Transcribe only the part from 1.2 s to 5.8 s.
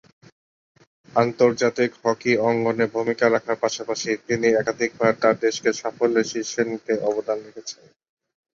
আন্তর্জাতিক হকি অঙ্গনে ভূমিকা রাখার পাশাপাশি তিনি একাধিকবার তার দেশকে